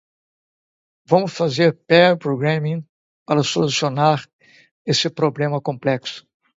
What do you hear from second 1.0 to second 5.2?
Vamos fazer pair programming para solucionar esse